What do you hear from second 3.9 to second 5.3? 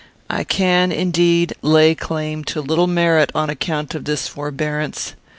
of this forbearance.